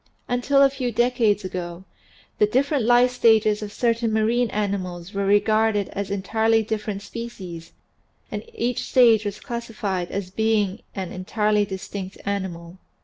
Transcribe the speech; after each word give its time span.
Until 0.27 0.63
a 0.63 0.69
few 0.71 0.91
decades 0.91 1.45
ago 1.45 1.83
the 2.39 2.47
different 2.47 2.85
life 2.85 3.11
stages 3.11 3.61
of 3.61 3.71
certain 3.71 4.11
marine 4.11 4.49
animals 4.49 5.13
were 5.13 5.27
regarded 5.27 5.89
as 5.89 6.09
entirely 6.09 6.63
differ 6.63 6.89
ent 6.89 7.03
species 7.03 7.71
and 8.31 8.41
each 8.55 8.81
stage 8.85 9.25
was. 9.25 9.39
classified 9.39 10.09
as 10.09 10.31
being 10.31 10.81
an 10.95 11.11
en 11.11 11.25
tirely 11.25 11.65
distinct 11.65 12.17
animal. 12.25 12.79